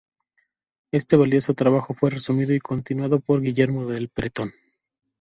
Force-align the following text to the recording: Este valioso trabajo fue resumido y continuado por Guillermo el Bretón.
Este 0.91 1.15
valioso 1.15 1.53
trabajo 1.53 1.93
fue 1.93 2.09
resumido 2.09 2.55
y 2.55 2.59
continuado 2.59 3.19
por 3.19 3.39
Guillermo 3.39 3.87
el 3.91 4.07
Bretón. 4.15 4.51